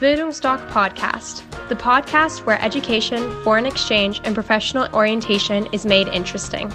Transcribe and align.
Bildungsdoc 0.00 0.64
Podcast, 0.68 1.42
the 1.68 1.74
podcast 1.74 2.46
where 2.46 2.62
education, 2.62 3.18
foreign 3.42 3.66
exchange, 3.66 4.20
and 4.22 4.32
professional 4.32 4.86
orientation 4.94 5.66
is 5.72 5.84
made 5.84 6.06
interesting. 6.06 6.72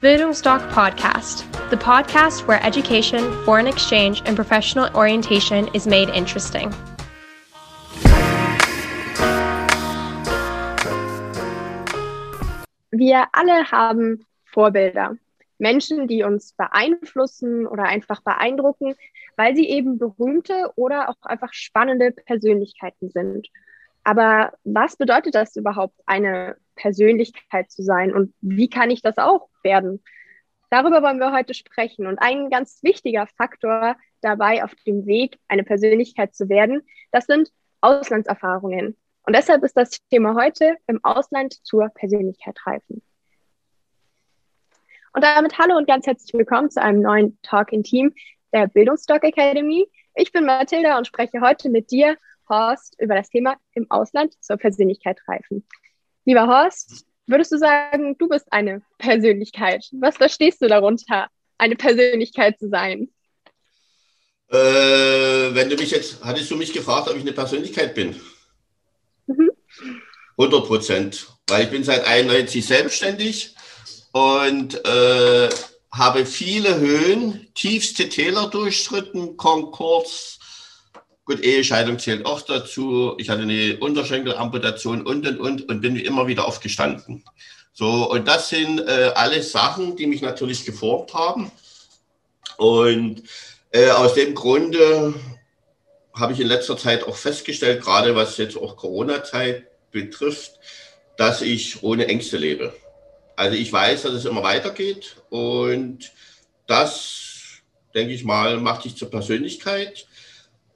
Bildungsdoc 0.00 0.70
Podcast, 0.70 1.50
the 1.70 1.76
podcast 1.76 2.46
where 2.46 2.64
education, 2.64 3.32
foreign 3.44 3.66
exchange, 3.66 4.22
and 4.24 4.36
professional 4.36 4.88
orientation 4.94 5.66
is 5.74 5.88
made 5.88 6.10
interesting. 6.10 6.72
Wir 12.92 13.26
alle 13.32 13.64
haben 13.64 14.24
Vorbilder. 14.54 15.18
Menschen, 15.62 16.08
die 16.08 16.24
uns 16.24 16.54
beeinflussen 16.54 17.68
oder 17.68 17.84
einfach 17.84 18.20
beeindrucken, 18.20 18.96
weil 19.36 19.54
sie 19.54 19.68
eben 19.68 19.96
berühmte 19.96 20.72
oder 20.74 21.08
auch 21.08 21.22
einfach 21.22 21.54
spannende 21.54 22.10
Persönlichkeiten 22.10 23.10
sind. 23.10 23.48
Aber 24.02 24.52
was 24.64 24.96
bedeutet 24.96 25.36
das 25.36 25.54
überhaupt, 25.54 25.94
eine 26.04 26.56
Persönlichkeit 26.74 27.70
zu 27.70 27.84
sein 27.84 28.12
und 28.12 28.34
wie 28.40 28.68
kann 28.68 28.90
ich 28.90 29.02
das 29.02 29.18
auch 29.18 29.48
werden? 29.62 30.02
Darüber 30.70 31.00
wollen 31.00 31.20
wir 31.20 31.32
heute 31.32 31.54
sprechen. 31.54 32.06
Und 32.08 32.18
ein 32.18 32.50
ganz 32.50 32.82
wichtiger 32.82 33.28
Faktor 33.36 33.94
dabei 34.20 34.64
auf 34.64 34.74
dem 34.84 35.06
Weg, 35.06 35.38
eine 35.46 35.62
Persönlichkeit 35.62 36.34
zu 36.34 36.48
werden, 36.48 36.82
das 37.12 37.26
sind 37.26 37.52
Auslandserfahrungen. 37.82 38.96
Und 39.24 39.36
deshalb 39.36 39.62
ist 39.62 39.76
das 39.76 39.90
Thema 40.10 40.34
heute 40.34 40.76
im 40.88 40.98
Ausland 41.04 41.54
zur 41.64 41.88
Persönlichkeit 41.90 42.58
reifen. 42.66 43.02
Und 45.14 45.22
damit 45.22 45.58
hallo 45.58 45.76
und 45.76 45.86
ganz 45.86 46.06
herzlich 46.06 46.32
willkommen 46.32 46.70
zu 46.70 46.80
einem 46.80 47.02
neuen 47.02 47.38
Talk 47.42 47.70
in 47.70 47.82
Team 47.82 48.14
der 48.50 48.66
Bildungsstock 48.66 49.22
Academy. 49.24 49.86
Ich 50.14 50.32
bin 50.32 50.46
Mathilda 50.46 50.96
und 50.96 51.06
spreche 51.06 51.42
heute 51.42 51.68
mit 51.68 51.90
dir, 51.90 52.16
Horst, 52.48 52.96
über 52.98 53.14
das 53.14 53.28
Thema 53.28 53.56
im 53.74 53.90
Ausland 53.90 54.32
zur 54.42 54.56
Persönlichkeit 54.56 55.18
reifen. 55.28 55.66
Lieber 56.24 56.46
Horst, 56.46 57.04
würdest 57.26 57.52
du 57.52 57.58
sagen, 57.58 58.16
du 58.16 58.26
bist 58.26 58.50
eine 58.50 58.80
Persönlichkeit? 58.96 59.84
Was 60.00 60.16
verstehst 60.16 60.62
du 60.62 60.66
darunter, 60.66 61.28
eine 61.58 61.76
Persönlichkeit 61.76 62.58
zu 62.58 62.70
sein? 62.70 63.10
Äh, 64.48 64.56
wenn 64.56 65.68
du 65.68 65.76
mich 65.76 65.90
jetzt, 65.90 66.24
hattest 66.24 66.50
du 66.50 66.56
mich 66.56 66.72
gefragt, 66.72 67.10
ob 67.10 67.16
ich 67.16 67.22
eine 67.22 67.34
Persönlichkeit 67.34 67.94
bin? 67.94 68.18
Mhm. 69.26 69.50
100 70.38 70.66
Prozent, 70.66 71.26
weil 71.48 71.64
ich 71.64 71.70
bin 71.70 71.84
seit 71.84 72.06
91 72.06 72.64
selbstständig 72.64 73.54
und 74.12 74.84
äh, 74.84 75.48
habe 75.90 76.26
viele 76.26 76.78
Höhen, 76.78 77.48
tiefste 77.54 78.08
Täler 78.08 78.48
durchschritten, 78.48 79.36
Konkurs, 79.36 80.38
gut, 81.24 81.40
Ehescheidung 81.40 81.98
zählt 81.98 82.24
auch 82.26 82.40
dazu. 82.42 83.14
Ich 83.18 83.28
hatte 83.28 83.42
eine 83.42 83.78
Unterschenkelamputation 83.78 85.02
und 85.06 85.26
und 85.26 85.38
und 85.40 85.68
und 85.68 85.80
bin 85.80 85.96
immer 85.96 86.26
wieder 86.26 86.46
aufgestanden. 86.46 87.24
So, 87.74 88.10
und 88.10 88.28
das 88.28 88.50
sind 88.50 88.80
äh, 88.80 89.12
alles 89.14 89.52
Sachen, 89.52 89.96
die 89.96 90.06
mich 90.06 90.20
natürlich 90.20 90.64
geformt 90.64 91.14
haben. 91.14 91.50
Und 92.58 93.22
äh, 93.70 93.90
aus 93.90 94.14
dem 94.14 94.34
Grunde 94.34 95.14
habe 96.14 96.34
ich 96.34 96.40
in 96.40 96.48
letzter 96.48 96.76
Zeit 96.76 97.04
auch 97.04 97.16
festgestellt, 97.16 97.82
gerade 97.82 98.14
was 98.14 98.36
jetzt 98.36 98.58
auch 98.58 98.76
Corona-Zeit 98.76 99.90
betrifft, 99.90 100.52
dass 101.16 101.40
ich 101.40 101.82
ohne 101.82 102.06
Ängste 102.08 102.36
lebe. 102.36 102.74
Also 103.36 103.56
ich 103.56 103.72
weiß, 103.72 104.02
dass 104.02 104.12
es 104.12 104.24
immer 104.24 104.42
weitergeht 104.42 105.16
und 105.30 106.10
das, 106.66 107.62
denke 107.94 108.12
ich 108.12 108.24
mal, 108.24 108.58
macht 108.58 108.84
dich 108.84 108.96
zur 108.96 109.10
Persönlichkeit. 109.10 110.06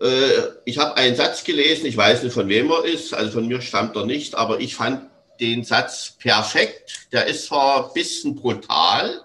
Äh, 0.01 0.31
ich 0.65 0.79
habe 0.79 0.97
einen 0.97 1.17
Satz 1.17 1.45
gelesen, 1.45 1.87
ich 1.87 1.97
weiß 1.97 2.23
nicht, 2.23 2.33
von 2.33 2.49
wem 2.49 2.71
er 2.71 2.85
ist, 2.85 3.15
also 3.15 3.33
von 3.33 3.47
mir 3.47 3.61
stammt 3.61 3.97
er 3.97 4.07
nicht, 4.07 4.35
aber 4.35 4.61
ich 4.61 4.75
fand 4.75 5.11
den 5.41 5.65
Satz 5.65 6.17
perfekt. 6.19 7.09
Der 7.13 7.27
ist 7.27 7.47
zwar 7.47 7.87
ein 7.87 7.93
bisschen 7.95 8.35
brutal, 8.37 9.23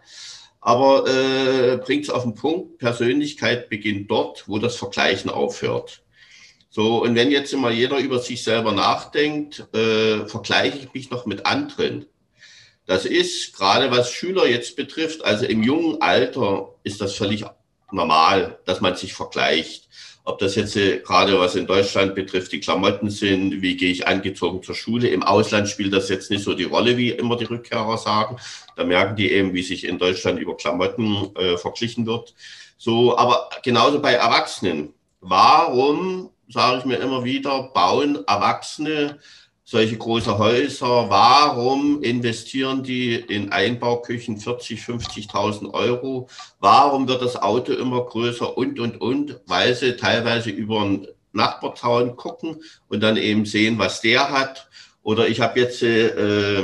aber 0.60 1.08
äh, 1.08 1.78
bringt 1.78 2.04
es 2.04 2.10
auf 2.10 2.24
den 2.24 2.36
Punkt, 2.36 2.78
Persönlichkeit 2.78 3.70
beginnt 3.70 4.10
dort, 4.12 4.48
wo 4.48 4.60
das 4.60 4.76
Vergleichen 4.76 5.30
aufhört. 5.30 6.04
So, 6.70 7.04
und 7.04 7.16
wenn 7.16 7.32
jetzt 7.32 7.52
immer 7.52 7.70
jeder 7.70 7.98
über 7.98 8.20
sich 8.20 8.44
selber 8.44 8.72
nachdenkt, 8.72 9.68
äh, 9.74 10.26
vergleiche 10.26 10.78
ich 10.78 10.94
mich 10.94 11.10
noch 11.10 11.26
mit 11.26 11.46
anderen. 11.46 12.06
Das 12.86 13.06
ist 13.06 13.56
gerade 13.56 13.92
was 13.92 14.12
Schüler 14.12 14.48
jetzt 14.48 14.76
betrifft, 14.76 15.24
also 15.24 15.46
im 15.46 15.64
jungen 15.64 16.02
Alter 16.02 16.76
ist 16.84 17.00
das 17.00 17.16
völlig 17.16 17.46
normal, 17.92 18.60
dass 18.66 18.82
man 18.82 18.96
sich 18.96 19.14
vergleicht. 19.14 19.88
Ob 20.24 20.38
das 20.38 20.56
jetzt 20.56 20.76
äh, 20.76 21.00
gerade 21.00 21.40
was 21.40 21.56
in 21.56 21.66
Deutschland 21.66 22.14
betrifft, 22.14 22.52
die 22.52 22.60
Klamotten 22.60 23.10
sind, 23.10 23.62
wie 23.62 23.76
gehe 23.76 23.92
ich 23.92 24.08
angezogen 24.08 24.62
zur 24.62 24.76
Schule. 24.76 25.08
Im 25.08 25.24
Ausland 25.24 25.68
spielt 25.68 25.94
das 25.94 26.10
jetzt 26.10 26.30
nicht 26.30 26.44
so 26.44 26.54
die 26.54 26.66
Rolle, 26.66 26.96
wie 26.96 27.10
immer 27.10 27.38
die 27.38 27.46
Rückkehrer 27.46 27.98
sagen. 27.98 28.38
Da 28.76 28.84
merken 28.84 29.16
die 29.16 29.32
eben, 29.32 29.54
wie 29.54 29.64
sich 29.64 29.84
in 29.84 29.98
Deutschland 29.98 30.40
über 30.40 30.56
Klamotten 30.56 31.36
äh, 31.36 31.58
verglichen 31.58 32.06
wird. 32.06 32.36
So, 32.78 33.18
aber 33.18 33.50
genauso 33.64 34.00
bei 34.00 34.14
Erwachsenen. 34.14 34.94
Warum, 35.22 36.30
sage 36.50 36.80
ich 36.80 36.86
mir 36.86 36.98
immer 36.98 37.24
wieder, 37.24 37.72
bauen 37.74 38.20
Erwachsene 38.28 39.20
solche 39.72 39.98
große 39.98 40.38
Häuser, 40.38 41.10
warum 41.10 42.04
investieren 42.04 42.84
die 42.84 43.16
in 43.16 43.54
Einbauküchen 43.54 44.36
40, 44.36 44.82
50.000 44.82 45.74
Euro? 45.74 46.28
Warum 46.60 47.08
wird 47.08 47.22
das 47.22 47.38
Auto 47.38 47.72
immer 47.72 48.04
größer 48.04 48.58
und, 48.58 48.82
und, 48.82 49.00
und? 49.00 49.40
Weil 49.46 49.74
sie 49.74 49.96
teilweise 49.96 50.50
über 50.50 50.82
einen 50.82 51.08
Nachbarzaun 51.32 52.18
gucken 52.18 52.62
und 52.90 53.02
dann 53.02 53.16
eben 53.16 53.46
sehen, 53.46 53.80
was 53.80 54.02
der 54.02 54.30
hat. 54.30 54.68
Oder 55.04 55.30
ich 55.30 55.40
habe 55.40 55.62
jetzt 55.62 55.82
äh, 55.84 56.64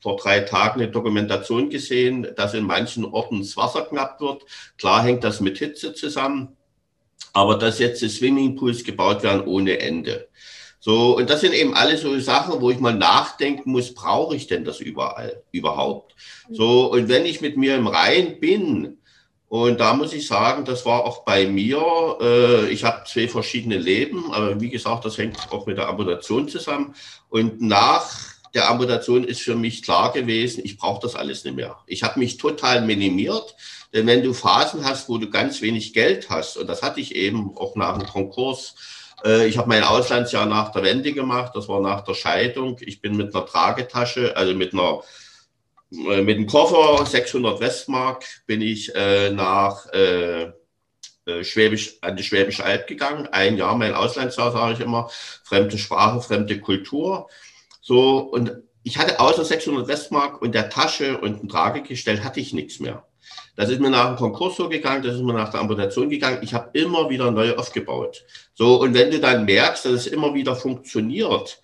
vor 0.00 0.16
drei 0.16 0.40
Tagen 0.42 0.82
eine 0.82 0.92
Dokumentation 0.92 1.70
gesehen, 1.70 2.28
dass 2.36 2.54
in 2.54 2.66
manchen 2.66 3.04
Orten 3.04 3.40
das 3.40 3.56
Wasser 3.56 3.82
knapp 3.82 4.20
wird. 4.20 4.44
Klar 4.78 5.02
hängt 5.02 5.24
das 5.24 5.40
mit 5.40 5.58
Hitze 5.58 5.92
zusammen, 5.92 6.56
aber 7.32 7.58
dass 7.58 7.80
jetzt 7.80 8.08
Swimmingpools 8.08 8.84
gebaut 8.84 9.24
werden 9.24 9.42
ohne 9.44 9.80
Ende. 9.80 10.28
So, 10.82 11.16
und 11.16 11.28
das 11.28 11.42
sind 11.42 11.52
eben 11.52 11.74
alle 11.74 11.98
so 11.98 12.18
Sachen, 12.18 12.60
wo 12.60 12.70
ich 12.70 12.80
mal 12.80 12.94
nachdenken 12.94 13.70
muss, 13.70 13.92
brauche 13.92 14.34
ich 14.34 14.46
denn 14.46 14.64
das 14.64 14.80
überall 14.80 15.42
überhaupt? 15.52 16.14
So, 16.50 16.90
und 16.90 17.08
wenn 17.08 17.26
ich 17.26 17.42
mit 17.42 17.58
mir 17.58 17.76
im 17.76 17.86
Rein 17.86 18.40
bin, 18.40 18.96
und 19.48 19.78
da 19.80 19.94
muss 19.94 20.14
ich 20.14 20.26
sagen, 20.26 20.64
das 20.64 20.86
war 20.86 21.04
auch 21.04 21.24
bei 21.24 21.46
mir, 21.46 22.16
äh, 22.20 22.68
ich 22.70 22.84
habe 22.84 23.04
zwei 23.06 23.28
verschiedene 23.28 23.76
Leben, 23.76 24.32
aber 24.32 24.58
wie 24.60 24.70
gesagt, 24.70 25.04
das 25.04 25.18
hängt 25.18 25.36
auch 25.50 25.66
mit 25.66 25.76
der 25.76 25.88
Amputation 25.88 26.48
zusammen. 26.48 26.94
Und 27.28 27.60
nach 27.60 28.10
der 28.54 28.70
Amputation 28.70 29.24
ist 29.24 29.42
für 29.42 29.56
mich 29.56 29.82
klar 29.82 30.12
gewesen, 30.12 30.62
ich 30.64 30.78
brauche 30.78 31.02
das 31.02 31.14
alles 31.14 31.44
nicht 31.44 31.56
mehr. 31.56 31.76
Ich 31.86 32.04
habe 32.04 32.20
mich 32.20 32.36
total 32.36 32.82
minimiert, 32.82 33.54
denn 33.92 34.06
wenn 34.06 34.22
du 34.22 34.32
Phasen 34.32 34.84
hast, 34.84 35.08
wo 35.08 35.18
du 35.18 35.28
ganz 35.28 35.60
wenig 35.60 35.92
Geld 35.92 36.30
hast, 36.30 36.56
und 36.56 36.68
das 36.68 36.82
hatte 36.82 37.00
ich 37.00 37.14
eben 37.16 37.56
auch 37.56 37.76
nach 37.76 37.98
dem 37.98 38.06
Konkurs, 38.06 38.76
ich 39.24 39.58
habe 39.58 39.68
mein 39.68 39.84
Auslandsjahr 39.84 40.46
nach 40.46 40.72
der 40.72 40.82
Wende 40.82 41.12
gemacht, 41.12 41.52
das 41.54 41.68
war 41.68 41.80
nach 41.80 42.02
der 42.02 42.14
Scheidung. 42.14 42.76
Ich 42.80 43.00
bin 43.00 43.16
mit 43.16 43.34
einer 43.34 43.44
Tragetasche, 43.44 44.36
also 44.36 44.54
mit 44.54 44.72
einer 44.72 45.02
äh, 45.92 46.22
mit 46.22 46.36
einem 46.36 46.46
Koffer, 46.46 47.04
600 47.04 47.60
Westmark, 47.60 48.24
bin 48.46 48.62
ich 48.62 48.94
äh, 48.94 49.30
nach 49.30 49.86
äh, 49.92 50.52
äh, 51.26 51.44
Schwäbisch, 51.44 51.98
an 52.00 52.16
die 52.16 52.22
Schwäbische 52.22 52.64
Alb 52.64 52.86
gegangen. 52.86 53.28
Ein 53.32 53.56
Jahr 53.56 53.76
mein 53.76 53.94
Auslandsjahr, 53.94 54.52
sage 54.52 54.74
ich 54.74 54.80
immer. 54.80 55.10
Fremde 55.42 55.78
Sprache, 55.78 56.20
fremde 56.20 56.60
Kultur. 56.60 57.28
So, 57.80 58.18
und 58.18 58.52
ich 58.82 58.98
hatte 58.98 59.20
außer 59.20 59.44
600 59.44 59.88
Westmark 59.88 60.40
und 60.40 60.54
der 60.54 60.70
Tasche 60.70 61.18
und 61.18 61.42
ein 61.42 61.48
Tragegestell 61.48 62.22
hatte 62.22 62.40
ich 62.40 62.52
nichts 62.52 62.80
mehr. 62.80 63.06
Das 63.56 63.68
ist 63.68 63.80
mir 63.80 63.90
nach 63.90 64.08
dem 64.08 64.16
Konkurs 64.16 64.56
so 64.56 64.68
gegangen, 64.68 65.02
das 65.02 65.16
ist 65.16 65.22
mir 65.22 65.34
nach 65.34 65.50
der 65.50 65.60
Amputation 65.60 66.08
gegangen. 66.08 66.38
Ich 66.42 66.54
habe 66.54 66.70
immer 66.78 67.10
wieder 67.10 67.30
neu 67.30 67.54
aufgebaut. 67.54 68.24
So, 68.54 68.80
und 68.80 68.94
wenn 68.94 69.10
du 69.10 69.18
dann 69.18 69.44
merkst, 69.44 69.84
dass 69.84 69.92
es 69.92 70.06
immer 70.06 70.32
wieder 70.34 70.56
funktioniert, 70.56 71.60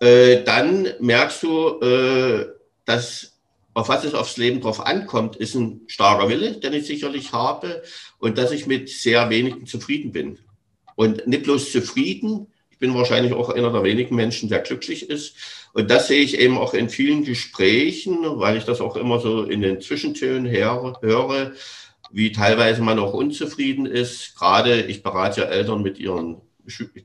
äh, 0.00 0.42
dann 0.44 0.88
merkst 1.00 1.42
du, 1.42 1.80
äh, 1.80 2.46
dass 2.84 3.30
auf 3.72 3.88
was 3.88 4.04
es 4.04 4.14
aufs 4.14 4.36
Leben 4.36 4.60
drauf 4.60 4.84
ankommt, 4.84 5.36
ist 5.36 5.54
ein 5.54 5.82
starker 5.86 6.28
Wille, 6.28 6.58
den 6.58 6.72
ich 6.72 6.86
sicherlich 6.86 7.32
habe, 7.32 7.82
und 8.18 8.36
dass 8.36 8.50
ich 8.50 8.66
mit 8.66 8.88
sehr 8.88 9.30
wenigen 9.30 9.66
zufrieden 9.66 10.12
bin. 10.12 10.38
Und 10.96 11.26
nicht 11.26 11.44
bloß 11.44 11.70
zufrieden, 11.70 12.48
bin 12.80 12.94
wahrscheinlich 12.94 13.32
auch 13.34 13.50
einer 13.50 13.70
der 13.70 13.84
wenigen 13.84 14.16
Menschen, 14.16 14.48
der 14.48 14.58
glücklich 14.58 15.08
ist. 15.08 15.36
Und 15.72 15.88
das 15.90 16.08
sehe 16.08 16.22
ich 16.22 16.40
eben 16.40 16.58
auch 16.58 16.74
in 16.74 16.88
vielen 16.88 17.24
Gesprächen, 17.24 18.18
weil 18.24 18.56
ich 18.56 18.64
das 18.64 18.80
auch 18.80 18.96
immer 18.96 19.20
so 19.20 19.44
in 19.44 19.60
den 19.60 19.80
Zwischentönen 19.80 20.46
her, 20.46 20.98
höre, 21.00 21.52
wie 22.10 22.32
teilweise 22.32 22.82
man 22.82 22.98
auch 22.98 23.14
unzufrieden 23.14 23.86
ist. 23.86 24.34
Gerade 24.36 24.82
ich 24.82 25.04
berate 25.04 25.42
ja 25.42 25.46
Eltern 25.46 25.82
mit 25.82 26.00
ihren 26.00 26.40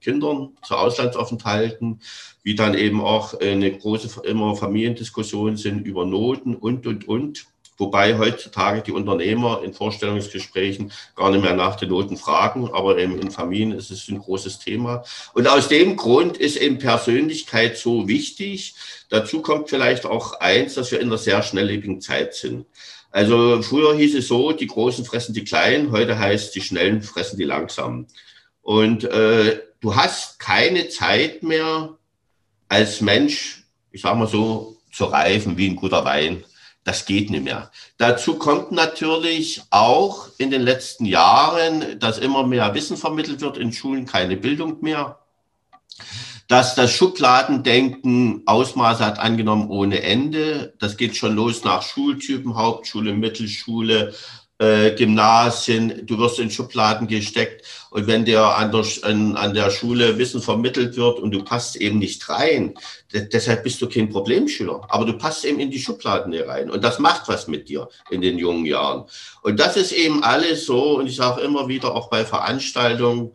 Kindern 0.02 0.58
zu 0.64 0.76
Auslandsaufenthalten, 0.76 2.02
wie 2.44 2.56
dann 2.56 2.74
eben 2.74 3.02
auch 3.02 3.40
eine 3.40 3.72
große 3.72 4.22
immer 4.24 4.56
Familiendiskussion 4.56 5.58
sind 5.58 5.86
über 5.86 6.06
Noten 6.06 6.56
und, 6.56 6.88
und, 6.88 7.08
und. 7.08 7.46
Wobei 7.78 8.18
heutzutage 8.18 8.82
die 8.82 8.92
Unternehmer 8.92 9.62
in 9.64 9.74
Vorstellungsgesprächen 9.74 10.94
gar 11.16 11.30
nicht 11.32 11.44
mehr 11.44 11.56
nach 11.56 11.76
den 11.76 11.90
Noten 11.90 12.16
fragen, 12.16 12.70
aber 12.74 12.98
eben 12.98 13.20
in 13.20 13.32
Familien 13.32 13.72
ist 13.72 13.92
es 13.92 14.08
ein 14.08 14.20
großes 14.20 14.60
Thema. 14.60 15.04
Und 15.34 15.48
aus 15.48 15.68
dem 15.68 15.98
Grund 15.98 16.38
ist 16.38 16.56
eben 16.56 16.80
Persönlichkeit 16.80 17.78
so 17.78 18.08
wichtig. 18.08 18.76
Dazu 19.10 19.42
kommt 19.42 19.70
vielleicht 19.70 20.06
auch 20.06 20.40
eins, 20.40 20.76
dass 20.76 20.92
wir 20.92 21.02
in 21.02 21.08
einer 21.08 21.18
sehr 21.18 21.44
schnelllebigen 21.44 22.00
Zeit 22.00 22.34
sind. 22.34 22.66
Also 23.12 23.62
früher 23.62 23.96
hieß 23.96 24.16
es 24.16 24.28
so, 24.28 24.52
die 24.52 24.68
Großen 24.68 25.06
fressen 25.06 25.34
die 25.34 25.44
Kleinen, 25.44 25.92
heute 25.92 26.18
heißt 26.18 26.56
die 26.56 26.62
Schnellen 26.62 27.02
fressen 27.02 27.38
die 27.38 27.46
Langsamen. 27.46 28.08
Und 28.62 29.04
äh, 29.06 29.62
du 29.80 29.96
hast 29.96 30.40
keine 30.40 30.90
Zeit 30.90 31.44
mehr 31.44 31.98
als 32.68 33.02
Mensch, 33.02 33.64
ich 33.92 34.02
sage 34.02 34.18
mal 34.18 34.28
so, 34.28 34.78
zu 34.92 35.06
reifen 35.06 35.58
wie 35.58 35.70
ein 35.70 35.76
guter 35.76 36.04
Wein. 36.04 36.44
Das 36.86 37.06
geht 37.06 37.32
nicht 37.32 37.44
mehr. 37.44 37.72
Dazu 37.98 38.36
kommt 38.36 38.72
natürlich 38.72 39.64
auch 39.72 40.28
in 40.38 40.52
den 40.52 40.62
letzten 40.62 41.06
Jahren, 41.06 42.00
dass 42.00 42.20
immer 42.20 42.46
mehr 42.46 42.76
Wissen 42.76 42.96
vermittelt 42.96 43.42
wird, 43.42 43.58
in 43.58 43.74
Schulen 43.74 44.06
keine 44.06 44.38
Bildung 44.38 44.78
mehr. 44.82 45.18
Dass 46.48 46.76
das 46.76 46.92
Schubladendenken 46.92 48.44
Ausmaße 48.46 49.04
hat 49.04 49.18
angenommen 49.18 49.68
ohne 49.72 50.04
Ende. 50.04 50.76
Das 50.78 50.96
geht 50.96 51.18
schon 51.18 51.36
los 51.36 51.64
nach 51.64 51.82
Schultypen, 51.82 52.56
Hauptschule, 52.56 53.14
Mittelschule, 53.14 54.14
äh, 54.58 54.92
Gymnasien, 54.96 56.06
du 56.06 56.18
wirst 56.18 56.40
in 56.40 56.50
Schubladen 56.50 57.08
gesteckt 57.08 57.66
und 57.90 58.08
wenn 58.08 58.24
dir 58.24 58.42
an 58.42 58.72
der, 58.72 58.86
an, 59.04 59.36
an 59.36 59.54
der 59.54 59.70
Schule 59.70 60.18
Wissen 60.18 60.42
vermittelt 60.42 60.96
wird 60.96 61.20
und 61.20 61.32
du 61.32 61.44
passt 61.44 61.76
eben 61.76 62.00
nicht 62.00 62.28
rein, 62.30 62.74
deshalb 63.14 63.64
bist 63.64 63.82
du 63.82 63.90
kein 63.90 64.10
Problemschüler, 64.10 64.82
aber 64.88 65.06
du 65.06 65.14
passt 65.18 65.44
eben 65.44 65.60
in 65.60 65.72
die 65.72 65.80
Schubladen 65.80 66.32
hier 66.32 66.48
rein 66.48 66.70
und 66.70 66.84
das 66.84 67.00
macht 67.00 67.28
was 67.28 67.48
mit 67.48 67.68
dir 67.68 67.90
in 68.10 68.22
den 68.22 68.38
jungen 68.38 68.66
Jahren. 68.66 69.06
Und 69.42 69.60
das 69.60 69.76
ist 69.76 69.92
eben 69.92 70.24
alles 70.24 70.66
so 70.66 71.00
und 71.00 71.08
ich 71.08 71.18
sage 71.18 71.42
immer 71.42 71.68
wieder 71.68 71.94
auch 71.94 72.10
bei 72.10 72.24
Veranstaltungen, 72.24 73.32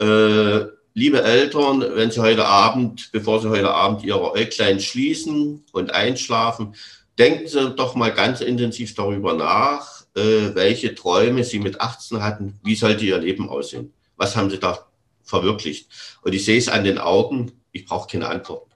äh, 0.00 0.64
liebe 0.94 1.22
Eltern, 1.22 1.84
wenn 1.94 2.10
Sie 2.10 2.20
heute 2.20 2.46
Abend, 2.46 3.10
bevor 3.12 3.40
Sie 3.40 3.48
heute 3.48 3.72
Abend 3.72 4.02
Ihre 4.02 4.32
Äuglein 4.32 4.80
schließen 4.80 5.64
und 5.72 5.92
einschlafen, 5.92 6.74
denken 7.18 7.46
Sie 7.46 7.70
doch 7.76 7.94
mal 7.94 8.12
ganz 8.12 8.40
intensiv 8.40 8.94
darüber 8.94 9.34
nach, 9.34 10.03
äh, 10.14 10.54
welche 10.54 10.94
Träume 10.94 11.44
sie 11.44 11.58
mit 11.58 11.80
18 11.80 12.22
hatten, 12.22 12.58
wie 12.62 12.74
sollte 12.74 13.04
ihr 13.04 13.18
Leben 13.18 13.48
aussehen? 13.48 13.92
Was 14.16 14.36
haben 14.36 14.50
sie 14.50 14.58
da 14.58 14.86
verwirklicht? 15.22 15.88
Und 16.22 16.34
ich 16.34 16.44
sehe 16.44 16.58
es 16.58 16.68
an 16.68 16.84
den 16.84 16.98
Augen, 16.98 17.52
ich 17.72 17.84
brauche 17.86 18.08
keine 18.08 18.28
Antworten. 18.28 18.70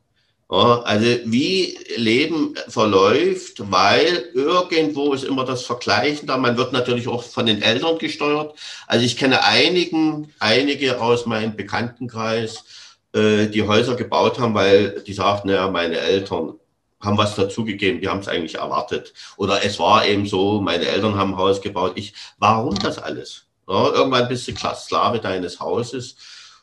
Ja, 0.50 0.80
also 0.80 1.06
wie 1.26 1.76
Leben 1.96 2.54
verläuft, 2.68 3.70
weil 3.70 4.30
irgendwo 4.32 5.12
ist 5.12 5.24
immer 5.24 5.44
das 5.44 5.62
Vergleichen 5.64 6.26
da. 6.26 6.38
Man 6.38 6.56
wird 6.56 6.72
natürlich 6.72 7.06
auch 7.06 7.22
von 7.22 7.44
den 7.44 7.60
Eltern 7.60 7.98
gesteuert. 7.98 8.58
Also 8.86 9.04
ich 9.04 9.18
kenne 9.18 9.44
einigen, 9.44 10.32
einige 10.38 11.02
aus 11.02 11.26
meinem 11.26 11.54
Bekanntenkreis, 11.54 12.64
äh, 13.12 13.48
die 13.48 13.62
Häuser 13.62 13.94
gebaut 13.94 14.38
haben, 14.38 14.54
weil 14.54 15.02
die 15.06 15.12
sagten, 15.12 15.48
naja, 15.48 15.70
meine 15.70 15.98
Eltern 15.98 16.57
haben 17.00 17.18
was 17.18 17.36
dazugegeben, 17.36 18.00
die 18.00 18.08
haben 18.08 18.20
es 18.20 18.28
eigentlich 18.28 18.56
erwartet. 18.56 19.12
Oder 19.36 19.64
es 19.64 19.78
war 19.78 20.06
eben 20.06 20.26
so, 20.26 20.60
meine 20.60 20.86
Eltern 20.86 21.16
haben 21.16 21.34
ein 21.34 21.38
Haus 21.38 21.60
gebaut. 21.60 21.92
Ich, 21.94 22.14
warum 22.38 22.74
das 22.76 22.98
alles? 22.98 23.46
Ja, 23.68 23.92
irgendwann 23.92 24.28
bist 24.28 24.48
du 24.48 24.54
Sklave 24.54 25.20
deines 25.20 25.60
Hauses. 25.60 26.16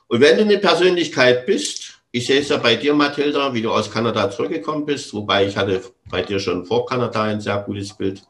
Und 0.08 0.22
wenn 0.22 0.38
du 0.38 0.44
eine 0.44 0.58
Persönlichkeit 0.58 1.46
bist, 1.46 1.96
ich 2.12 2.28
sehe 2.28 2.40
es 2.40 2.50
ja 2.50 2.58
bei 2.58 2.76
dir, 2.76 2.94
Mathilda, 2.94 3.54
wie 3.54 3.62
du 3.62 3.72
aus 3.72 3.92
Kanada 3.92 4.30
zurückgekommen 4.32 4.86
bist, 4.86 5.14
wobei 5.14 5.48
ich 5.48 5.58
hatte 5.58 5.82
bei 6.10 6.22
dir 6.22 6.40
schon 6.40 6.66
vor 6.66 6.86
Kanada 6.86 7.24
ein 7.24 7.42
sehr 7.42 7.58
gutes 7.60 7.94
Bild 7.94 8.22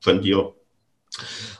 von 0.00 0.20
dir. 0.22 0.54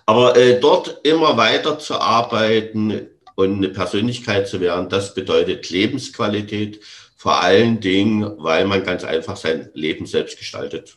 Aber 0.06 0.36
äh, 0.36 0.58
dort 0.60 1.00
immer 1.02 1.36
weiter 1.36 1.78
zu 1.78 2.00
arbeiten 2.00 3.08
und 3.34 3.56
eine 3.56 3.68
Persönlichkeit 3.68 4.48
zu 4.48 4.60
werden, 4.60 4.88
das 4.88 5.14
bedeutet 5.14 5.68
Lebensqualität 5.68 6.80
vor 7.26 7.42
allen 7.42 7.80
Dingen, 7.80 8.22
weil 8.38 8.66
man 8.66 8.84
ganz 8.84 9.02
einfach 9.02 9.36
sein 9.36 9.68
Leben 9.74 10.06
selbst 10.06 10.38
gestaltet. 10.38 10.96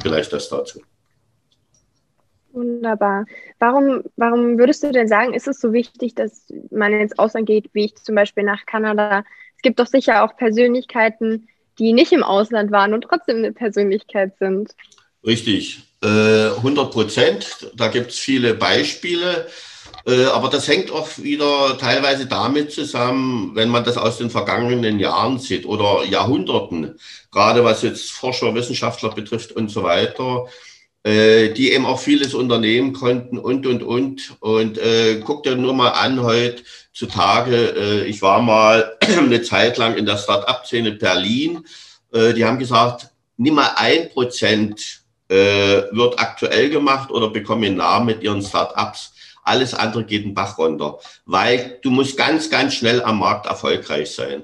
Vielleicht 0.00 0.32
das 0.32 0.48
dazu. 0.48 0.82
Wunderbar. 2.52 3.26
Warum, 3.58 4.04
warum 4.14 4.56
würdest 4.56 4.84
du 4.84 4.92
denn 4.92 5.08
sagen, 5.08 5.34
ist 5.34 5.48
es 5.48 5.60
so 5.60 5.72
wichtig, 5.72 6.14
dass 6.14 6.46
man 6.70 6.92
ins 6.92 7.18
Ausland 7.18 7.46
geht, 7.46 7.70
wie 7.72 7.86
ich 7.86 7.96
zum 7.96 8.14
Beispiel 8.14 8.44
nach 8.44 8.66
Kanada? 8.66 9.24
Es 9.56 9.62
gibt 9.62 9.80
doch 9.80 9.88
sicher 9.88 10.22
auch 10.22 10.36
Persönlichkeiten, 10.36 11.48
die 11.80 11.92
nicht 11.92 12.12
im 12.12 12.22
Ausland 12.22 12.70
waren 12.70 12.94
und 12.94 13.02
trotzdem 13.02 13.38
eine 13.38 13.50
Persönlichkeit 13.52 14.38
sind. 14.38 14.76
Richtig, 15.26 15.82
äh, 16.04 16.50
100 16.50 16.92
Prozent. 16.92 17.72
Da 17.74 17.88
gibt 17.88 18.12
es 18.12 18.18
viele 18.20 18.54
Beispiele. 18.54 19.48
Äh, 20.06 20.26
aber 20.26 20.48
das 20.50 20.68
hängt 20.68 20.90
auch 20.90 21.08
wieder 21.18 21.78
teilweise 21.78 22.26
damit 22.26 22.72
zusammen, 22.72 23.52
wenn 23.54 23.70
man 23.70 23.84
das 23.84 23.96
aus 23.96 24.18
den 24.18 24.30
vergangenen 24.30 24.98
Jahren 24.98 25.38
sieht 25.38 25.64
oder 25.64 26.04
Jahrhunderten, 26.04 26.98
gerade 27.30 27.64
was 27.64 27.82
jetzt 27.82 28.12
Forscher, 28.12 28.54
Wissenschaftler 28.54 29.10
betrifft 29.10 29.52
und 29.52 29.70
so 29.70 29.82
weiter, 29.82 30.46
äh, 31.04 31.50
die 31.50 31.72
eben 31.72 31.86
auch 31.86 32.00
vieles 32.00 32.34
unternehmen 32.34 32.92
konnten 32.92 33.38
und, 33.38 33.66
und, 33.66 33.82
und. 33.82 34.36
Und 34.40 34.78
äh, 34.78 35.20
guck 35.24 35.42
dir 35.42 35.56
nur 35.56 35.74
mal 35.74 35.90
an 35.90 36.22
heutzutage, 36.22 37.74
äh, 37.76 38.04
ich 38.04 38.20
war 38.20 38.42
mal 38.42 38.96
eine 39.18 39.42
Zeit 39.42 39.78
lang 39.78 39.96
in 39.96 40.06
der 40.06 40.18
Start-up-Szene 40.18 40.92
Berlin, 40.92 41.64
äh, 42.12 42.34
die 42.34 42.44
haben 42.44 42.58
gesagt, 42.58 43.08
nimm 43.38 43.54
mal 43.54 43.72
ein 43.76 44.10
Prozent 44.10 45.02
äh, 45.28 45.34
wird 45.92 46.18
aktuell 46.18 46.68
gemacht 46.68 47.10
oder 47.10 47.30
bekommen 47.30 47.64
einen 47.64 47.76
Namen 47.78 48.06
mit 48.06 48.22
ihren 48.22 48.42
Start-ups 48.42 49.13
alles 49.44 49.74
andere 49.74 50.04
geht 50.04 50.24
den 50.24 50.34
Bach 50.34 50.58
runter, 50.58 50.98
weil 51.26 51.78
du 51.82 51.90
musst 51.90 52.16
ganz, 52.16 52.50
ganz 52.50 52.74
schnell 52.74 53.02
am 53.02 53.18
Markt 53.18 53.46
erfolgreich 53.46 54.10
sein. 54.10 54.42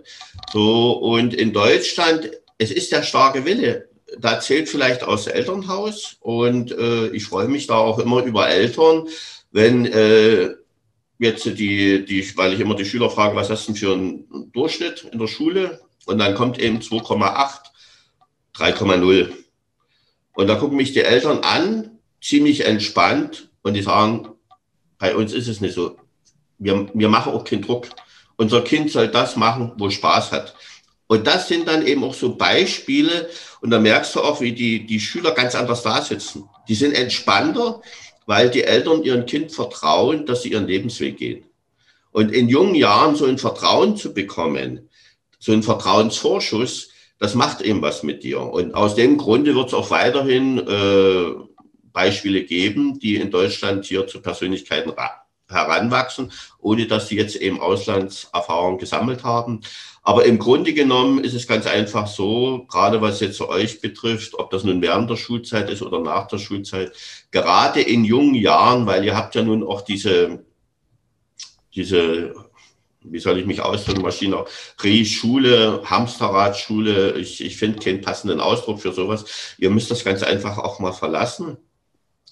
So, 0.52 0.92
und 0.92 1.34
in 1.34 1.52
Deutschland, 1.52 2.30
es 2.58 2.70
ist 2.70 2.92
der 2.92 3.02
starke 3.02 3.44
Wille. 3.44 3.88
Da 4.18 4.40
zählt 4.40 4.68
vielleicht 4.68 5.02
aus 5.02 5.26
Elternhaus 5.26 6.16
und 6.20 6.72
äh, 6.72 7.08
ich 7.08 7.24
freue 7.24 7.48
mich 7.48 7.66
da 7.66 7.76
auch 7.76 7.98
immer 7.98 8.22
über 8.24 8.48
Eltern, 8.48 9.08
wenn 9.52 9.86
äh, 9.86 10.50
jetzt 11.18 11.44
die, 11.44 12.04
die, 12.04 12.36
weil 12.36 12.52
ich 12.52 12.60
immer 12.60 12.74
die 12.74 12.84
Schüler 12.84 13.08
frage, 13.08 13.36
was 13.36 13.50
hast 13.50 13.68
du 13.68 13.72
denn 13.72 13.80
für 13.80 13.92
einen 13.92 14.52
Durchschnitt 14.52 15.08
in 15.12 15.18
der 15.18 15.28
Schule? 15.28 15.80
Und 16.06 16.18
dann 16.18 16.34
kommt 16.34 16.58
eben 16.58 16.78
2,8, 16.78 17.60
3,0. 18.56 19.30
Und 20.32 20.46
da 20.46 20.54
gucken 20.56 20.76
mich 20.76 20.92
die 20.92 21.02
Eltern 21.02 21.38
an, 21.38 21.98
ziemlich 22.20 22.64
entspannt, 22.66 23.50
und 23.62 23.74
die 23.74 23.82
sagen, 23.82 24.28
bei 25.00 25.16
uns 25.16 25.32
ist 25.32 25.48
es 25.48 25.60
nicht 25.60 25.74
so. 25.74 25.96
Wir, 26.58 26.88
wir 26.94 27.08
machen 27.08 27.32
auch 27.32 27.42
keinen 27.42 27.62
Druck. 27.62 27.88
Unser 28.36 28.60
Kind 28.60 28.92
soll 28.92 29.08
das 29.08 29.34
machen, 29.34 29.72
wo 29.76 29.90
Spaß 29.90 30.30
hat. 30.30 30.54
Und 31.08 31.26
das 31.26 31.48
sind 31.48 31.66
dann 31.66 31.84
eben 31.84 32.04
auch 32.04 32.14
so 32.14 32.36
Beispiele. 32.36 33.28
Und 33.60 33.70
da 33.70 33.80
merkst 33.80 34.14
du 34.14 34.20
auch, 34.20 34.40
wie 34.40 34.52
die, 34.52 34.86
die 34.86 35.00
Schüler 35.00 35.32
ganz 35.32 35.56
anders 35.56 35.82
da 35.82 36.00
sitzen. 36.02 36.48
Die 36.68 36.74
sind 36.74 36.92
entspannter, 36.92 37.80
weil 38.26 38.50
die 38.50 38.62
Eltern 38.62 39.02
ihrem 39.02 39.26
Kind 39.26 39.52
vertrauen, 39.52 40.26
dass 40.26 40.42
sie 40.42 40.52
ihren 40.52 40.68
Lebensweg 40.68 41.16
gehen. 41.16 41.46
Und 42.12 42.30
in 42.32 42.48
jungen 42.48 42.74
Jahren 42.74 43.16
so 43.16 43.24
ein 43.24 43.38
Vertrauen 43.38 43.96
zu 43.96 44.12
bekommen, 44.12 44.88
so 45.38 45.52
ein 45.52 45.62
Vertrauensvorschuss, 45.62 46.90
das 47.18 47.34
macht 47.34 47.62
eben 47.62 47.80
was 47.82 48.02
mit 48.02 48.22
dir. 48.22 48.40
Und 48.40 48.74
aus 48.74 48.94
dem 48.94 49.16
Grunde 49.16 49.54
wird 49.54 49.68
es 49.68 49.74
auch 49.74 49.90
weiterhin 49.90 50.58
äh, 50.58 51.49
Beispiele 51.92 52.44
geben, 52.44 52.98
die 52.98 53.16
in 53.16 53.30
Deutschland 53.30 53.84
hier 53.84 54.06
zu 54.06 54.20
Persönlichkeiten 54.20 54.92
heranwachsen, 55.48 56.32
ohne 56.58 56.86
dass 56.86 57.08
sie 57.08 57.16
jetzt 57.16 57.36
eben 57.36 57.60
Auslandserfahrung 57.60 58.78
gesammelt 58.78 59.24
haben. 59.24 59.60
Aber 60.02 60.24
im 60.24 60.38
Grunde 60.38 60.72
genommen 60.72 61.22
ist 61.22 61.34
es 61.34 61.46
ganz 61.46 61.66
einfach 61.66 62.06
so, 62.06 62.66
gerade 62.68 63.02
was 63.02 63.20
jetzt 63.20 63.40
euch 63.40 63.80
betrifft, 63.80 64.34
ob 64.34 64.50
das 64.50 64.64
nun 64.64 64.80
während 64.80 65.10
der 65.10 65.16
Schulzeit 65.16 65.68
ist 65.68 65.82
oder 65.82 66.00
nach 66.00 66.26
der 66.26 66.38
Schulzeit, 66.38 66.92
gerade 67.30 67.80
in 67.80 68.04
jungen 68.04 68.34
Jahren, 68.34 68.86
weil 68.86 69.04
ihr 69.04 69.16
habt 69.16 69.34
ja 69.34 69.42
nun 69.42 69.62
auch 69.62 69.82
diese, 69.82 70.44
diese 71.74 72.34
wie 73.02 73.18
soll 73.18 73.38
ich 73.38 73.46
mich 73.46 73.62
ausdrücken, 73.62 74.02
Maschinerie-Schule, 74.02 75.82
Hamsterradschule, 75.84 77.12
ich, 77.12 77.42
ich 77.42 77.56
finde 77.56 77.78
keinen 77.78 78.02
passenden 78.02 78.40
Ausdruck 78.40 78.80
für 78.80 78.92
sowas. 78.92 79.54
Ihr 79.58 79.70
müsst 79.70 79.90
das 79.90 80.04
ganz 80.04 80.22
einfach 80.22 80.58
auch 80.58 80.80
mal 80.80 80.92
verlassen. 80.92 81.56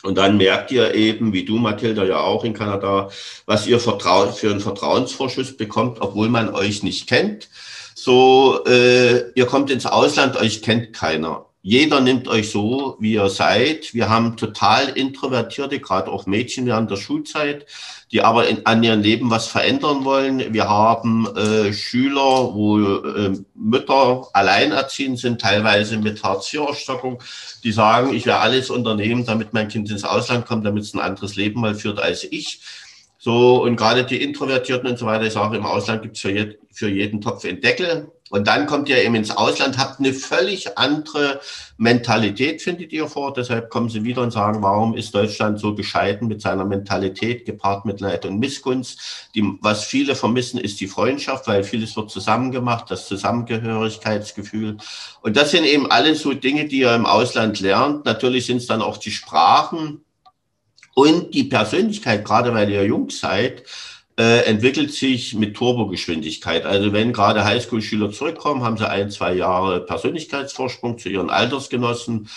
Und 0.03 0.17
dann 0.17 0.37
merkt 0.37 0.71
ihr 0.71 0.95
eben, 0.95 1.33
wie 1.33 1.45
du, 1.45 1.59
Mathilda, 1.59 2.05
ja 2.05 2.21
auch 2.21 2.45
in 2.45 2.55
Kanada, 2.55 3.11
was 3.47 3.67
ihr 3.67 3.81
Vertrau 3.81 4.31
für 4.31 4.51
einen 4.51 4.61
Vertrauensvorschuss 4.61 5.57
bekommt, 5.57 6.01
obwohl 6.01 6.29
man 6.29 6.55
euch 6.55 6.83
nicht 6.83 7.09
kennt. 7.09 7.49
So, 7.95 8.65
äh, 8.65 9.33
ihr 9.33 9.47
kommt 9.47 9.71
ins 9.71 9.87
Ausland, 9.87 10.37
euch 10.37 10.63
kennt 10.63 10.93
keiner. 10.93 11.48
Jeder 11.61 12.01
nimmt 12.01 12.29
euch 12.29 12.51
so, 12.51 12.97
wie 13.01 13.15
ihr 13.15 13.29
seid. 13.29 13.93
Wir 13.93 14.09
haben 14.09 14.37
total 14.37 14.91
introvertierte, 14.91 15.81
gerade 15.81 16.11
auch 16.11 16.27
Mädchen 16.27 16.67
während 16.67 16.91
der 16.91 16.97
Schulzeit, 16.97 17.67
die 18.13 18.23
aber 18.23 18.47
in, 18.47 18.65
an 18.65 18.83
ihrem 18.83 19.01
Leben 19.01 19.31
was 19.31 19.49
verändern 19.49 20.05
wollen. 20.05 20.55
Wir 20.55 20.69
haben 20.69 21.27
äh, 21.37 21.73
Schüler, 21.73 22.55
wo 22.55 22.79
äh, 22.79 23.33
Mütter 23.57 24.29
alleinerziehend 24.33 25.19
sind, 25.19 25.41
teilweise 25.41 25.99
mit 25.99 26.23
Hartz-IV-Ausstattung, 26.23 27.21
die 27.65 27.73
sagen, 27.73 28.15
ich 28.15 28.25
werde 28.25 28.41
alles 28.41 28.71
unternehmen, 28.71 29.27
damit 29.27 29.53
mein 29.53 29.69
Kind 29.69 29.91
ins 29.91 30.05
Ausland 30.05 30.47
kommt, 30.47 30.65
damit 30.65 30.85
es 30.85 30.95
ein 30.95 31.01
anderes 31.01 31.35
Leben 31.35 31.61
mal 31.61 31.75
führt 31.75 31.99
als 31.99 32.23
ich. 32.23 32.61
So, 33.21 33.63
und 33.65 33.75
gerade 33.75 34.05
die 34.05 34.23
Introvertierten 34.23 34.91
und 34.91 34.97
so 34.97 35.05
weiter, 35.05 35.27
ich 35.27 35.33
sage, 35.33 35.57
im 35.57 35.67
Ausland 35.67 36.03
gibt 36.03 36.15
es 36.15 36.23
für, 36.23 36.31
je, 36.31 36.57
für 36.73 36.89
jeden 36.89 37.21
Topf 37.21 37.45
einen 37.45 37.61
Deckel. 37.61 38.13
Und 38.31 38.47
dann 38.47 38.67
kommt 38.67 38.89
ihr 38.89 39.03
eben 39.03 39.17
ins 39.17 39.37
Ausland, 39.37 39.77
habt 39.77 39.99
eine 39.99 40.13
völlig 40.13 40.79
andere 40.79 41.41
Mentalität, 41.79 42.63
findet 42.63 42.93
ihr 42.93 43.09
vor. 43.09 43.33
Deshalb 43.33 43.71
kommen 43.71 43.89
sie 43.89 44.05
wieder 44.05 44.23
und 44.23 44.31
sagen, 44.31 44.63
warum 44.63 44.95
ist 44.95 45.15
Deutschland 45.15 45.59
so 45.59 45.75
bescheiden 45.75 46.29
mit 46.29 46.43
seiner 46.43 46.65
Mentalität, 46.65 47.45
gepaart 47.45 47.87
mit 47.87 48.01
Leid 48.01 48.25
und 48.25 48.39
Missgunst. 48.39 49.31
Die, 49.35 49.43
was 49.63 49.83
viele 49.83 50.15
vermissen, 50.15 50.61
ist 50.61 50.79
die 50.81 50.87
Freundschaft, 50.89 51.49
weil 51.49 51.65
vieles 51.65 51.97
wird 51.97 52.11
zusammen 52.11 52.53
gemacht, 52.53 52.85
das 52.89 53.09
Zusammengehörigkeitsgefühl. 53.09 54.77
Und 55.23 55.37
das 55.37 55.51
sind 55.51 55.65
eben 55.65 55.91
alles 55.91 56.21
so 56.21 56.35
Dinge, 56.35 56.69
die 56.69 56.81
ihr 56.81 56.95
im 56.95 57.07
Ausland 57.07 57.59
lernt. 57.59 58.05
Natürlich 58.05 58.47
sind 58.47 58.59
es 58.59 58.67
dann 58.67 58.83
auch 58.83 58.99
die 58.99 59.11
Sprachen 59.11 60.05
und 60.95 61.35
die 61.35 61.45
Persönlichkeit, 61.45 62.25
gerade 62.25 62.53
weil 62.55 62.71
ihr 62.71 62.85
jung 62.85 63.11
seid 63.11 63.65
äh, 64.19 64.41
entwickelt 64.47 64.93
sich 64.93 65.35
mit 65.35 65.57
Turbogeschwindigkeit. 65.57 66.67
Also 66.67 66.93
wenn 66.93 67.13
gerade 67.13 67.45
Highschool-Schüler 67.45 68.11
zurückkommen, 68.11 68.65
haben 68.65 68.77
sie 68.77 68.89
ein, 68.89 69.11
zwei 69.11 69.33
Jahre 69.35 69.81
Persönlichkeitsvorsprung 69.81 70.99
zu 70.99 71.09
ihren 71.09 71.31
Altersgenossen. 71.31 72.29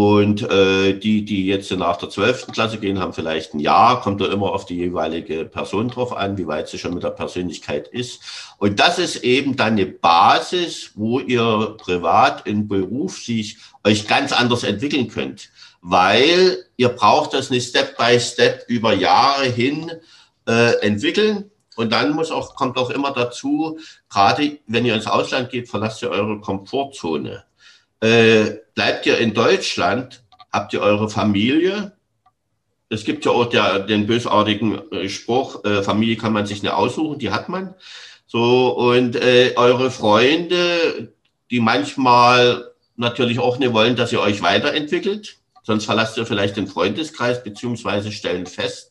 Und 0.00 0.48
äh, 0.48 0.96
die, 0.96 1.24
die 1.24 1.46
jetzt 1.46 1.72
nach 1.72 1.96
der 1.96 2.08
zwölften 2.08 2.52
Klasse 2.52 2.78
gehen, 2.78 3.00
haben 3.00 3.12
vielleicht 3.12 3.52
ein 3.52 3.58
Jahr, 3.58 4.00
kommt 4.00 4.20
da 4.20 4.26
immer 4.26 4.52
auf 4.52 4.64
die 4.64 4.76
jeweilige 4.76 5.44
Person 5.44 5.88
drauf 5.88 6.16
an, 6.16 6.38
wie 6.38 6.46
weit 6.46 6.68
sie 6.68 6.78
schon 6.78 6.94
mit 6.94 7.02
der 7.02 7.10
Persönlichkeit 7.10 7.88
ist. 7.88 8.20
Und 8.58 8.78
das 8.78 9.00
ist 9.00 9.24
eben 9.24 9.56
dann 9.56 9.72
eine 9.72 9.86
Basis, 9.86 10.92
wo 10.94 11.18
ihr 11.18 11.74
privat 11.78 12.46
im 12.46 12.68
Beruf 12.68 13.18
sich 13.18 13.56
euch 13.82 14.06
ganz 14.06 14.30
anders 14.30 14.62
entwickeln 14.62 15.08
könnt. 15.08 15.50
Weil 15.80 16.58
ihr 16.76 16.90
braucht 16.90 17.34
das 17.34 17.50
nicht 17.50 17.68
Step 17.68 17.98
by 17.98 18.20
Step 18.20 18.66
über 18.68 18.94
Jahre 18.94 19.46
hin 19.46 19.90
äh, 20.46 20.74
entwickeln. 20.80 21.50
Und 21.74 21.90
dann 21.92 22.12
muss 22.12 22.30
auch, 22.30 22.54
kommt 22.54 22.76
auch 22.76 22.90
immer 22.90 23.10
dazu, 23.10 23.80
gerade 24.08 24.60
wenn 24.68 24.86
ihr 24.86 24.94
ins 24.94 25.08
Ausland 25.08 25.50
geht, 25.50 25.68
verlasst 25.68 26.02
ihr 26.02 26.10
eure 26.10 26.40
Komfortzone. 26.40 27.47
Äh, 28.00 28.58
bleibt 28.74 29.06
ihr 29.06 29.18
in 29.18 29.34
Deutschland, 29.34 30.22
habt 30.52 30.72
ihr 30.72 30.80
eure 30.80 31.10
Familie. 31.10 31.92
Es 32.88 33.04
gibt 33.04 33.24
ja 33.24 33.32
auch 33.32 33.46
der, 33.46 33.80
den 33.80 34.06
bösartigen 34.06 34.80
äh, 34.92 35.08
Spruch, 35.08 35.64
äh, 35.64 35.82
Familie 35.82 36.16
kann 36.16 36.32
man 36.32 36.46
sich 36.46 36.62
nicht 36.62 36.72
aussuchen, 36.72 37.18
die 37.18 37.30
hat 37.30 37.48
man. 37.48 37.74
So, 38.26 38.76
und 38.76 39.16
äh, 39.16 39.54
eure 39.56 39.90
Freunde, 39.90 41.12
die 41.50 41.60
manchmal 41.60 42.72
natürlich 42.96 43.38
auch 43.38 43.58
nicht 43.58 43.72
wollen, 43.72 43.96
dass 43.96 44.12
ihr 44.12 44.20
euch 44.20 44.42
weiterentwickelt, 44.42 45.38
sonst 45.62 45.84
verlasst 45.84 46.16
ihr 46.16 46.26
vielleicht 46.26 46.56
den 46.56 46.66
Freundeskreis, 46.66 47.42
beziehungsweise 47.42 48.12
stellen 48.12 48.46
fest, 48.46 48.90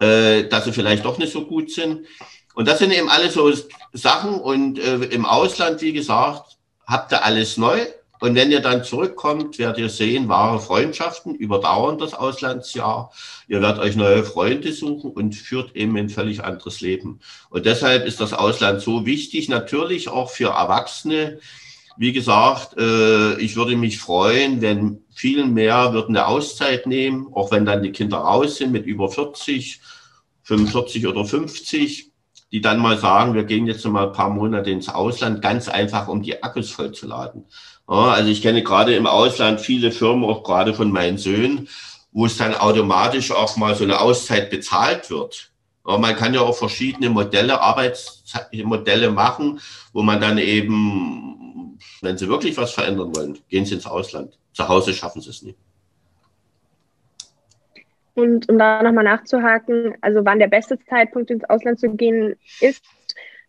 äh, 0.00 0.44
dass 0.44 0.64
sie 0.64 0.72
vielleicht 0.72 1.04
doch 1.04 1.18
nicht 1.18 1.32
so 1.32 1.46
gut 1.46 1.70
sind. 1.70 2.06
Und 2.54 2.68
das 2.68 2.78
sind 2.78 2.90
eben 2.90 3.08
alles 3.08 3.34
so 3.34 3.52
Sachen. 3.92 4.34
Und 4.34 4.78
äh, 4.78 4.96
im 4.96 5.26
Ausland, 5.26 5.82
wie 5.82 5.92
gesagt, 5.92 6.56
habt 6.86 7.12
ihr 7.12 7.22
alles 7.22 7.56
neu. 7.56 7.78
Und 8.20 8.34
wenn 8.34 8.50
ihr 8.50 8.60
dann 8.60 8.84
zurückkommt, 8.84 9.58
werdet 9.58 9.78
ihr 9.78 9.88
sehen, 9.88 10.28
wahre 10.28 10.60
Freundschaften 10.60 11.34
überdauern 11.34 11.98
das 11.98 12.14
Auslandsjahr. 12.14 13.12
Ihr 13.48 13.60
werdet 13.60 13.80
euch 13.80 13.96
neue 13.96 14.24
Freunde 14.24 14.72
suchen 14.72 15.10
und 15.10 15.34
führt 15.34 15.76
eben 15.76 15.96
ein 15.96 16.08
völlig 16.08 16.42
anderes 16.44 16.80
Leben. 16.80 17.20
Und 17.50 17.66
deshalb 17.66 18.06
ist 18.06 18.20
das 18.20 18.32
Ausland 18.32 18.80
so 18.80 19.06
wichtig, 19.06 19.48
natürlich 19.48 20.08
auch 20.08 20.30
für 20.30 20.50
Erwachsene. 20.50 21.40
Wie 21.98 22.12
gesagt, 22.12 22.76
äh, 22.78 23.38
ich 23.40 23.56
würde 23.56 23.76
mich 23.76 23.98
freuen, 23.98 24.60
wenn 24.60 25.02
viel 25.14 25.46
mehr 25.46 25.92
würden 25.92 26.16
eine 26.16 26.26
Auszeit 26.26 26.86
nehmen, 26.86 27.28
auch 27.32 27.50
wenn 27.50 27.64
dann 27.64 27.82
die 27.82 27.92
Kinder 27.92 28.18
raus 28.18 28.56
sind 28.56 28.72
mit 28.72 28.86
über 28.86 29.10
40 29.10 29.80
45 30.46 31.08
oder 31.08 31.24
50, 31.24 32.12
die 32.52 32.60
dann 32.60 32.78
mal 32.78 32.96
sagen, 32.98 33.34
wir 33.34 33.42
gehen 33.42 33.66
jetzt 33.66 33.84
mal 33.84 34.06
ein 34.06 34.12
paar 34.12 34.30
Monate 34.30 34.70
ins 34.70 34.88
Ausland, 34.88 35.42
ganz 35.42 35.68
einfach, 35.68 36.06
um 36.06 36.22
die 36.22 36.40
Akkus 36.40 36.70
vollzuladen. 36.70 37.46
Ja, 37.88 38.10
also 38.12 38.30
ich 38.30 38.42
kenne 38.42 38.62
gerade 38.62 38.94
im 38.96 39.06
Ausland 39.06 39.60
viele 39.60 39.92
Firmen, 39.92 40.24
auch 40.24 40.42
gerade 40.42 40.74
von 40.74 40.90
meinen 40.90 41.18
Söhnen, 41.18 41.68
wo 42.12 42.26
es 42.26 42.36
dann 42.36 42.54
automatisch 42.54 43.30
auch 43.30 43.56
mal 43.56 43.74
so 43.74 43.84
eine 43.84 44.00
Auszeit 44.00 44.50
bezahlt 44.50 45.10
wird. 45.10 45.52
Ja, 45.86 45.96
man 45.98 46.16
kann 46.16 46.34
ja 46.34 46.40
auch 46.40 46.56
verschiedene 46.56 47.10
Modelle, 47.10 47.60
Arbeitsmodelle 47.60 49.10
machen, 49.10 49.60
wo 49.92 50.02
man 50.02 50.20
dann 50.20 50.38
eben, 50.38 51.78
wenn 52.00 52.18
sie 52.18 52.28
wirklich 52.28 52.56
was 52.56 52.72
verändern 52.72 53.14
wollen, 53.14 53.38
gehen 53.48 53.64
sie 53.64 53.74
ins 53.74 53.86
Ausland. 53.86 54.36
Zu 54.52 54.66
Hause 54.66 54.92
schaffen 54.92 55.20
sie 55.20 55.30
es 55.30 55.42
nicht. 55.42 55.58
Und 58.14 58.48
um 58.48 58.58
da 58.58 58.82
nochmal 58.82 59.04
nachzuhaken, 59.04 59.94
also 60.00 60.24
wann 60.24 60.38
der 60.38 60.48
beste 60.48 60.78
Zeitpunkt 60.86 61.30
ins 61.30 61.44
Ausland 61.44 61.78
zu 61.78 61.90
gehen 61.90 62.34
ist, 62.60 62.82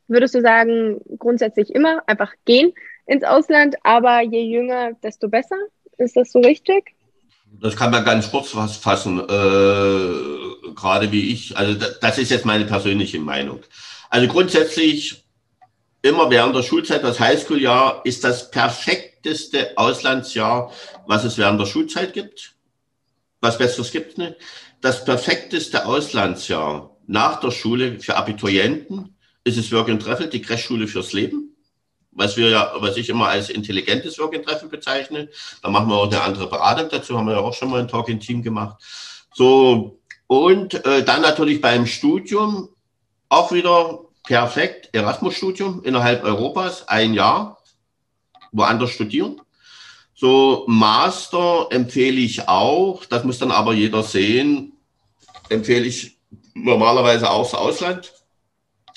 würdest 0.07 0.35
du 0.35 0.41
sagen, 0.41 0.99
grundsätzlich 1.17 1.73
immer 1.73 2.03
einfach 2.05 2.33
gehen 2.45 2.73
ins 3.07 3.23
Ausland, 3.23 3.75
aber 3.83 4.21
je 4.21 4.43
jünger, 4.43 4.93
desto 5.03 5.27
besser? 5.27 5.57
Ist 5.97 6.15
das 6.15 6.31
so 6.31 6.39
richtig? 6.39 6.93
Das 7.59 7.75
kann 7.75 7.91
man 7.91 8.05
ganz 8.05 8.29
kurz 8.29 8.51
fassen, 8.51 9.19
äh, 9.19 10.73
gerade 10.75 11.11
wie 11.11 11.31
ich. 11.31 11.57
Also 11.57 11.73
das 12.01 12.17
ist 12.17 12.29
jetzt 12.29 12.45
meine 12.45 12.65
persönliche 12.65 13.19
Meinung. 13.19 13.61
Also 14.09 14.27
grundsätzlich 14.27 15.25
immer 16.01 16.29
während 16.29 16.55
der 16.55 16.63
Schulzeit, 16.63 17.03
das 17.03 17.19
Highschool-Jahr 17.19 18.01
ist 18.03 18.23
das 18.23 18.51
perfekteste 18.51 19.71
Auslandsjahr, 19.75 20.71
was 21.07 21.23
es 21.23 21.37
während 21.37 21.59
der 21.59 21.65
Schulzeit 21.65 22.13
gibt 22.13 22.57
was 23.41 23.57
Besseres 23.57 23.91
gibt 23.91 24.17
nicht. 24.17 24.35
Das 24.81 25.05
perfekteste 25.05 25.85
Auslandsjahr 25.85 26.95
nach 27.07 27.39
der 27.39 27.51
Schule 27.51 27.99
für 27.99 28.15
Abiturienten 28.15 29.15
ist 29.43 29.57
es 29.57 29.71
Work 29.71 29.89
and 29.89 30.01
Travel, 30.01 30.27
die 30.27 30.41
Crashschule 30.41 30.87
fürs 30.87 31.13
Leben, 31.13 31.46
was 32.17 32.35
wir 32.35 32.49
ja, 32.49 32.73
was 32.79 32.97
ich 32.97 33.09
immer 33.09 33.27
als 33.27 33.49
intelligentes 33.49 34.17
Work 34.17 34.35
and 34.35 34.45
Travel 34.45 34.69
bezeichne. 34.69 35.29
Da 35.61 35.69
machen 35.69 35.87
wir 35.87 35.95
auch 35.95 36.11
eine 36.11 36.21
andere 36.21 36.47
Beratung 36.47 36.89
dazu, 36.89 37.17
haben 37.17 37.27
wir 37.27 37.35
ja 37.35 37.39
auch 37.39 37.53
schon 37.53 37.69
mal 37.69 37.79
ein 37.79 37.87
Talk 37.87 38.09
in 38.09 38.19
Team 38.19 38.41
gemacht. 38.41 38.77
So, 39.33 39.99
und 40.25 40.73
äh, 40.85 41.05
dann 41.05 41.21
natürlich 41.21 41.61
beim 41.61 41.85
Studium 41.85 42.69
auch 43.29 43.51
wieder 43.51 43.99
perfekt, 44.23 44.89
Erasmus-Studium 44.93 45.83
innerhalb 45.83 46.23
Europas, 46.23 46.87
ein 46.87 47.13
Jahr, 47.13 47.59
woanders 48.51 48.89
studieren. 48.89 49.39
So 50.15 50.65
Master 50.67 51.67
empfehle 51.69 52.19
ich 52.19 52.47
auch, 52.49 53.05
das 53.05 53.23
muss 53.23 53.37
dann 53.37 53.51
aber 53.51 53.73
jeder 53.73 54.01
sehen, 54.01 54.73
empfehle 55.49 55.85
ich 55.85 56.17
normalerweise 56.55 57.29
auch 57.29 57.43
das 57.43 57.53
Ausland, 57.53 58.11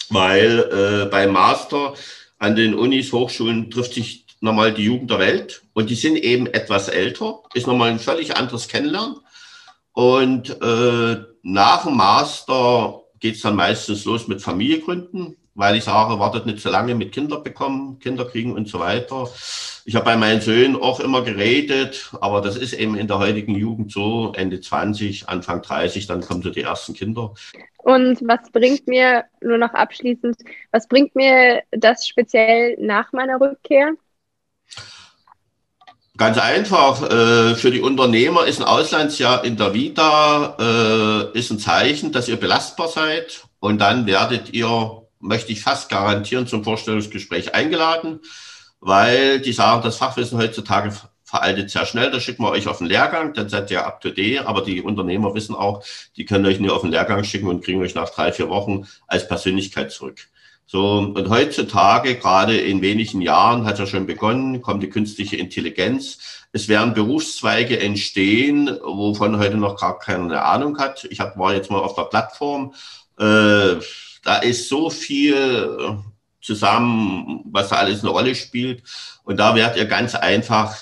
weil 0.09 1.05
äh, 1.05 1.11
beim 1.11 1.33
Master 1.33 1.93
an 2.41 2.57
den 2.57 2.75
Unis, 2.75 3.13
Hochschulen 3.13 3.71
trifft 3.71 3.95
sich 3.95 4.25
nochmal 4.41 4.73
die 4.73 4.85
Jugend 4.85 5.11
der 5.11 5.19
Welt 5.19 5.63
und 5.75 5.91
die 5.91 5.95
sind 5.95 6.17
eben 6.17 6.47
etwas 6.47 6.89
älter, 6.89 7.43
ist 7.55 7.67
nochmal 7.67 7.91
ein 7.91 8.01
völlig 8.01 8.37
anderes 8.37 8.67
Kennenlernen. 8.67 9.17
Und 9.93 10.51
äh, 10.63 11.17
nach 11.43 11.85
dem 11.85 11.97
Master 11.97 13.03
geht's 13.21 13.43
dann 13.43 13.57
meistens 13.57 14.07
los 14.07 14.27
mit 14.27 14.41
Familiegründen 14.41 15.37
weil 15.61 15.77
ich 15.77 15.85
sage, 15.85 16.19
wartet 16.19 16.47
nicht 16.47 16.59
so 16.59 16.71
lange 16.71 16.95
mit 16.95 17.13
Kinder 17.13 17.39
bekommen, 17.39 17.99
Kinder 17.99 18.25
kriegen 18.25 18.53
und 18.55 18.67
so 18.67 18.81
weiter. 18.81 19.29
Ich 19.85 19.95
habe 19.95 20.07
bei 20.07 20.17
meinen 20.17 20.41
Söhnen 20.41 20.75
auch 20.75 21.01
immer 21.01 21.23
geredet, 21.23 22.11
aber 22.21 22.41
das 22.41 22.57
ist 22.57 22.73
eben 22.73 22.97
in 22.97 23.07
der 23.07 23.19
heutigen 23.19 23.55
Jugend 23.55 23.93
so, 23.93 24.33
Ende 24.35 24.63
20, 24.63 25.29
Anfang 25.29 25.61
30, 25.61 26.07
dann 26.07 26.23
kommen 26.23 26.41
so 26.41 26.49
die 26.49 26.63
ersten 26.63 26.95
Kinder. 26.95 27.35
Und 27.77 28.21
was 28.23 28.51
bringt 28.51 28.89
mir, 28.89 29.25
nur 29.43 29.59
noch 29.59 29.75
abschließend, 29.75 30.37
was 30.73 30.89
bringt 30.89 31.15
mir 31.15 31.63
das 31.73 32.09
speziell 32.09 32.77
nach 32.81 33.13
meiner 33.13 33.39
Rückkehr? 33.39 33.93
Ganz 36.17 36.39
einfach, 36.39 37.03
äh, 37.03 37.55
für 37.55 37.71
die 37.71 37.81
Unternehmer 37.81 38.47
ist 38.47 38.61
ein 38.61 38.67
Auslandsjahr 38.67 39.45
in 39.45 39.59
der 39.59 39.75
Vita 39.75 40.57
äh, 41.35 41.39
ist 41.39 41.51
ein 41.51 41.59
Zeichen, 41.59 42.13
dass 42.13 42.29
ihr 42.29 42.37
belastbar 42.37 42.89
seid 42.89 43.45
und 43.59 43.79
dann 43.79 44.07
werdet 44.07 44.55
ihr 44.55 45.01
möchte 45.21 45.53
ich 45.53 45.63
fast 45.63 45.89
garantieren, 45.89 46.47
zum 46.47 46.65
Vorstellungsgespräch 46.65 47.55
eingeladen, 47.55 48.21
weil 48.81 49.41
die 49.41 49.53
sagen, 49.53 49.83
das 49.83 49.97
Fachwissen 49.97 50.39
heutzutage 50.39 50.93
veraltet 51.31 51.71
sehr 51.71 51.87
schnell. 51.87 52.11
Da 52.11 52.19
schicken 52.19 52.43
wir 52.43 52.51
euch 52.51 52.67
auf 52.67 52.79
den 52.79 52.89
Lehrgang, 52.89 53.35
dann 53.35 53.49
seid 53.49 53.71
ihr 53.71 53.87
up 53.87 54.01
to 54.01 54.11
date. 54.11 54.45
Aber 54.47 54.63
die 54.63 54.83
Unternehmer 54.83 55.35
wissen 55.35 55.55
auch, 55.55 55.85
die 56.17 56.25
können 56.25 56.45
euch 56.47 56.59
nur 56.59 56.75
auf 56.75 56.83
den 56.83 56.91
Lehrgang 56.91 57.23
schicken 57.23 57.47
und 57.47 57.65
kriegen 57.65 57.81
euch 57.81 57.95
nach 57.95 58.11
drei, 58.11 58.33
vier 58.33 58.49
Wochen 58.49 58.89
als 59.07 59.29
Persönlichkeit 59.29 59.93
zurück. 59.93 60.27
So, 60.67 60.99
und 60.99 61.29
heutzutage, 61.29 62.15
gerade 62.17 62.57
in 62.57 62.81
wenigen 62.81 63.21
Jahren, 63.23 63.65
hat 63.65 63.81
ja 63.81 63.87
schon 63.87 64.07
begonnen, 64.07 64.63
kommt 64.63 64.83
die 64.83 64.89
künstliche 64.89 65.37
Intelligenz. 65.37 66.47
Es 66.53 66.69
werden 66.69 66.95
Berufszweige 66.95 67.81
entstehen, 67.81 68.79
wovon 68.83 69.39
heute 69.39 69.57
noch 69.57 69.81
gar 69.81 69.99
keine 69.99 70.45
Ahnung 70.45 70.79
hat. 70.79 71.05
Ich 71.11 71.19
hab, 71.19 71.37
war 71.39 71.55
jetzt 71.55 71.73
mal 71.73 71.81
auf 71.81 71.97
der 71.97 72.05
Plattform. 72.05 72.75
Äh, 73.19 73.81
da 74.23 74.39
ist 74.39 74.69
so 74.69 74.91
viel 74.91 75.99
zusammen, 76.41 77.43
was 77.45 77.69
da 77.69 77.77
alles 77.77 78.01
eine 78.01 78.11
Rolle 78.11 78.35
spielt. 78.35 78.83
Und 79.25 79.39
da 79.39 79.55
werdet 79.55 79.77
ihr 79.77 79.87
ganz 79.87 80.15
einfach 80.15 80.77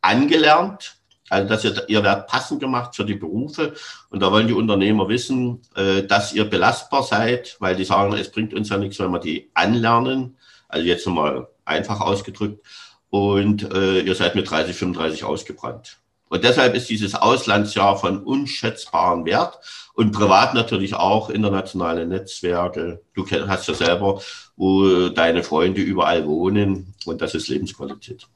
angelernt. 0.00 0.96
Also 1.28 1.48
dass 1.48 1.64
ihr, 1.64 1.88
ihr 1.88 2.02
werdet 2.02 2.26
passend 2.26 2.60
gemacht 2.60 2.94
für 2.94 3.04
die 3.04 3.14
Berufe. 3.14 3.74
Und 4.10 4.20
da 4.20 4.30
wollen 4.30 4.48
die 4.48 4.52
Unternehmer 4.52 5.08
wissen, 5.08 5.62
äh, 5.74 6.02
dass 6.02 6.34
ihr 6.34 6.44
belastbar 6.44 7.02
seid, 7.02 7.56
weil 7.58 7.74
die 7.74 7.84
sagen, 7.84 8.12
es 8.12 8.30
bringt 8.30 8.52
uns 8.52 8.68
ja 8.68 8.76
nichts, 8.76 8.98
wenn 8.98 9.12
wir 9.12 9.18
die 9.18 9.50
anlernen. 9.54 10.36
Also 10.68 10.86
jetzt 10.86 11.06
nochmal 11.06 11.48
einfach 11.64 12.00
ausgedrückt. 12.00 12.64
Und 13.08 13.62
äh, 13.72 14.00
ihr 14.00 14.14
seid 14.14 14.34
mit 14.34 14.50
30, 14.50 14.76
35 14.76 15.24
ausgebrannt. 15.24 16.01
Und 16.32 16.44
deshalb 16.44 16.74
ist 16.74 16.88
dieses 16.88 17.14
Auslandsjahr 17.14 17.98
von 17.98 18.22
unschätzbarem 18.22 19.26
Wert 19.26 19.58
und 19.92 20.12
privat 20.12 20.54
natürlich 20.54 20.94
auch 20.94 21.28
internationale 21.28 22.06
Netzwerke. 22.06 23.02
Du 23.12 23.26
hast 23.30 23.68
ja 23.68 23.74
selber, 23.74 24.22
wo 24.56 25.10
deine 25.10 25.42
Freunde 25.42 25.82
überall 25.82 26.26
wohnen 26.26 26.94
und 27.04 27.20
das 27.20 27.34
ist 27.34 27.48
Lebensqualität. 27.48 28.26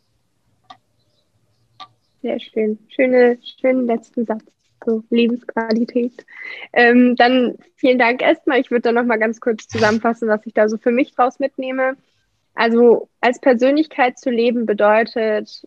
Sehr 2.20 2.38
schön. 2.38 2.78
Schöne, 2.94 3.38
schönen 3.58 3.86
letzten 3.86 4.26
Satz. 4.26 4.44
So, 4.84 5.02
Lebensqualität. 5.08 6.26
Ähm, 6.74 7.16
dann 7.16 7.54
vielen 7.76 7.98
Dank 7.98 8.20
erstmal. 8.20 8.60
Ich 8.60 8.70
würde 8.70 8.82
dann 8.82 8.96
nochmal 8.96 9.18
ganz 9.18 9.40
kurz 9.40 9.68
zusammenfassen, 9.68 10.28
was 10.28 10.44
ich 10.44 10.52
da 10.52 10.68
so 10.68 10.76
für 10.76 10.92
mich 10.92 11.14
draus 11.14 11.38
mitnehme. 11.38 11.96
Also 12.54 13.08
als 13.22 13.40
Persönlichkeit 13.40 14.18
zu 14.18 14.28
leben 14.28 14.66
bedeutet, 14.66 15.66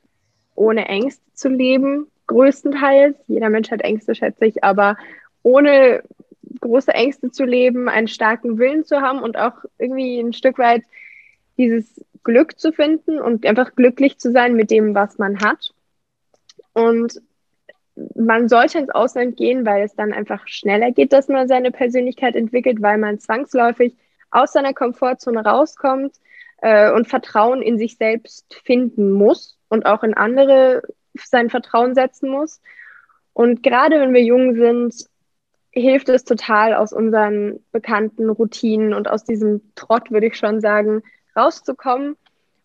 ohne 0.54 0.86
Ängste 0.86 1.24
zu 1.34 1.50
leben, 1.50 2.06
größtenteils. 2.30 3.18
Jeder 3.28 3.50
Mensch 3.50 3.70
hat 3.72 3.82
Ängste, 3.82 4.16
schätze 4.16 4.46
ich, 4.46 4.64
aber 4.64 4.98
ohne 5.44 6.04
große 6.62 6.94
Ängste 6.94 7.32
zu 7.32 7.44
leben, 7.44 7.90
einen 7.90 8.08
starken 8.08 8.58
Willen 8.58 8.86
zu 8.86 9.02
haben 9.02 9.22
und 9.22 9.38
auch 9.38 9.54
irgendwie 9.78 10.20
ein 10.20 10.34
Stück 10.34 10.58
weit 10.58 10.84
dieses 11.58 12.06
Glück 12.24 12.60
zu 12.60 12.72
finden 12.72 13.20
und 13.20 13.46
einfach 13.46 13.76
glücklich 13.76 14.20
zu 14.20 14.32
sein 14.32 14.56
mit 14.56 14.72
dem, 14.72 14.96
was 14.96 15.18
man 15.18 15.40
hat. 15.40 15.72
Und 16.74 17.22
man 18.16 18.48
sollte 18.48 18.78
ins 18.78 18.92
Ausland 18.92 19.36
gehen, 19.36 19.66
weil 19.66 19.84
es 19.84 19.96
dann 19.96 20.14
einfach 20.14 20.48
schneller 20.48 20.92
geht, 20.92 21.12
dass 21.12 21.28
man 21.28 21.48
seine 21.48 21.72
Persönlichkeit 21.72 22.36
entwickelt, 22.36 22.82
weil 22.82 22.98
man 22.98 23.20
zwangsläufig 23.20 23.96
aus 24.32 24.54
seiner 24.54 24.74
Komfortzone 24.74 25.44
rauskommt 25.44 26.14
äh, 26.62 26.92
und 26.92 27.08
Vertrauen 27.08 27.62
in 27.62 27.78
sich 27.78 27.98
selbst 27.98 28.62
finden 28.64 29.12
muss 29.12 29.58
und 29.68 29.86
auch 29.86 30.04
in 30.04 30.14
andere 30.14 30.84
sein 31.26 31.50
Vertrauen 31.50 31.96
setzen 31.96 32.30
muss. 32.30 32.62
Und 33.34 33.64
gerade 33.64 34.00
wenn 34.00 34.14
wir 34.14 34.24
jung 34.24 34.56
sind, 34.56 34.96
hilft 35.72 36.10
es 36.10 36.24
total, 36.24 36.74
aus 36.74 36.94
unseren 36.94 37.60
bekannten 37.72 38.30
Routinen 38.30 38.94
und 38.94 39.10
aus 39.10 39.24
diesem 39.24 39.62
Trott, 39.76 40.12
würde 40.12 40.28
ich 40.28 40.38
schon 40.38 40.62
sagen, 40.62 41.04
rauszukommen 41.36 42.16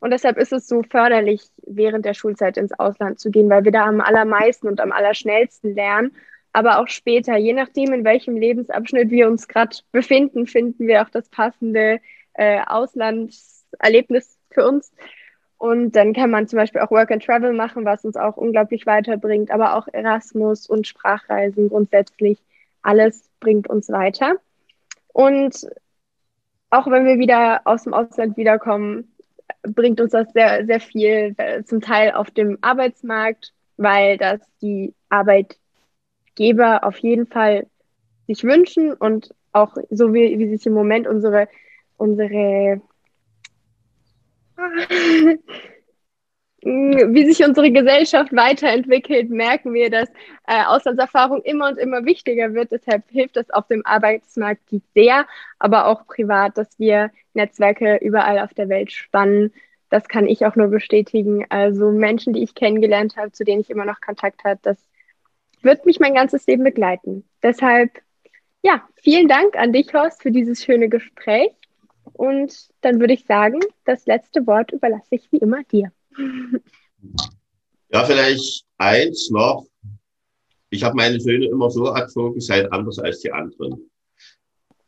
und 0.04 0.10
deshalb 0.10 0.36
ist 0.36 0.52
es 0.52 0.68
so 0.68 0.82
förderlich, 0.82 1.40
während 1.66 2.04
der 2.04 2.12
Schulzeit 2.12 2.58
ins 2.58 2.78
Ausland 2.78 3.18
zu 3.18 3.30
gehen, 3.30 3.48
weil 3.48 3.64
wir 3.64 3.72
da 3.72 3.86
am 3.86 4.02
allermeisten 4.02 4.68
und 4.68 4.78
am 4.78 4.92
allerschnellsten 4.92 5.74
lernen. 5.74 6.14
Aber 6.52 6.78
auch 6.78 6.88
später, 6.88 7.38
je 7.38 7.54
nachdem, 7.54 7.94
in 7.94 8.04
welchem 8.04 8.36
Lebensabschnitt 8.36 9.08
wir 9.08 9.28
uns 9.28 9.48
gerade 9.48 9.78
befinden, 9.92 10.46
finden 10.46 10.86
wir 10.86 11.00
auch 11.00 11.08
das 11.08 11.30
passende 11.30 12.00
äh, 12.34 12.60
Auslandserlebnis 12.66 14.38
für 14.50 14.68
uns. 14.68 14.92
Und 15.58 15.92
dann 15.92 16.12
kann 16.12 16.30
man 16.30 16.46
zum 16.48 16.58
Beispiel 16.58 16.80
auch 16.80 16.90
Work 16.90 17.10
and 17.10 17.24
Travel 17.24 17.52
machen, 17.52 17.84
was 17.84 18.04
uns 18.04 18.16
auch 18.16 18.36
unglaublich 18.36 18.86
weiterbringt, 18.86 19.50
aber 19.50 19.76
auch 19.76 19.88
Erasmus 19.92 20.68
und 20.68 20.86
Sprachreisen 20.86 21.68
grundsätzlich. 21.68 22.42
Alles 22.82 23.30
bringt 23.40 23.68
uns 23.68 23.88
weiter. 23.88 24.36
Und 25.12 25.66
auch 26.70 26.86
wenn 26.88 27.06
wir 27.06 27.18
wieder 27.18 27.62
aus 27.64 27.84
dem 27.84 27.94
Ausland 27.94 28.36
wiederkommen, 28.36 29.14
bringt 29.62 30.00
uns 30.00 30.12
das 30.12 30.32
sehr, 30.32 30.66
sehr 30.66 30.80
viel, 30.80 31.34
äh, 31.36 31.62
zum 31.62 31.80
Teil 31.80 32.12
auf 32.12 32.30
dem 32.30 32.58
Arbeitsmarkt, 32.60 33.52
weil 33.76 34.18
das 34.18 34.40
die 34.60 34.94
Arbeitgeber 35.08 36.84
auf 36.84 36.98
jeden 36.98 37.26
Fall 37.26 37.66
sich 38.26 38.44
wünschen 38.44 38.92
und 38.92 39.34
auch 39.52 39.76
so 39.90 40.12
wie, 40.12 40.38
wie 40.38 40.48
sich 40.48 40.66
im 40.66 40.72
Moment 40.72 41.06
unsere, 41.06 41.48
unsere 41.96 42.80
wie 46.64 47.26
sich 47.30 47.46
unsere 47.46 47.70
Gesellschaft 47.70 48.34
weiterentwickelt, 48.34 49.28
merken 49.28 49.74
wir, 49.74 49.90
dass 49.90 50.08
äh, 50.46 50.64
Auslandserfahrung 50.64 51.42
immer 51.42 51.68
und 51.68 51.78
immer 51.78 52.06
wichtiger 52.06 52.54
wird. 52.54 52.72
Deshalb 52.72 53.04
hilft 53.10 53.36
es 53.36 53.50
auf 53.50 53.66
dem 53.66 53.84
Arbeitsmarkt 53.84 54.62
sehr, 54.94 55.26
aber 55.58 55.86
auch 55.86 56.06
privat, 56.06 56.56
dass 56.56 56.78
wir 56.78 57.10
Netzwerke 57.34 57.96
überall 57.96 58.38
auf 58.38 58.54
der 58.54 58.70
Welt 58.70 58.92
spannen. 58.92 59.52
Das 59.90 60.08
kann 60.08 60.26
ich 60.26 60.46
auch 60.46 60.56
nur 60.56 60.68
bestätigen. 60.68 61.44
Also 61.50 61.90
Menschen, 61.90 62.32
die 62.32 62.42
ich 62.42 62.54
kennengelernt 62.54 63.16
habe, 63.16 63.32
zu 63.32 63.44
denen 63.44 63.60
ich 63.60 63.70
immer 63.70 63.84
noch 63.84 64.00
Kontakt 64.00 64.44
habe, 64.44 64.58
das 64.62 64.78
wird 65.60 65.84
mich 65.84 66.00
mein 66.00 66.14
ganzes 66.14 66.46
Leben 66.46 66.64
begleiten. 66.64 67.28
Deshalb, 67.42 67.90
ja, 68.62 68.88
vielen 68.96 69.28
Dank 69.28 69.56
an 69.56 69.72
dich, 69.72 69.92
Horst, 69.92 70.22
für 70.22 70.30
dieses 70.30 70.64
schöne 70.64 70.88
Gespräch. 70.88 71.52
Und 72.12 72.68
dann 72.80 73.00
würde 73.00 73.14
ich 73.14 73.24
sagen, 73.24 73.60
das 73.84 74.06
letzte 74.06 74.46
Wort 74.46 74.72
überlasse 74.72 75.16
ich 75.16 75.30
wie 75.32 75.38
immer 75.38 75.64
dir. 75.64 75.92
Ja, 77.90 78.04
vielleicht 78.04 78.64
eins 78.78 79.30
noch. 79.30 79.66
Ich 80.70 80.82
habe 80.82 80.96
meine 80.96 81.20
Söhne 81.20 81.46
immer 81.46 81.70
so 81.70 81.86
erzogen, 81.86 82.40
seid 82.40 82.72
anders 82.72 82.98
als 82.98 83.20
die 83.20 83.32
anderen. 83.32 83.90